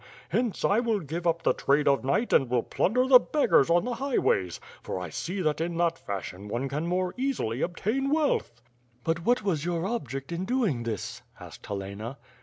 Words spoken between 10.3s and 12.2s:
in doing this?" asked Helena.